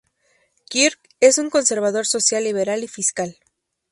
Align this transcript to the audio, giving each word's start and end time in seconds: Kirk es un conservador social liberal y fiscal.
Kirk 0.67 0.97
es 1.19 1.37
un 1.37 1.51
conservador 1.51 2.07
social 2.07 2.43
liberal 2.45 2.83
y 2.83 2.87
fiscal. 2.87 3.37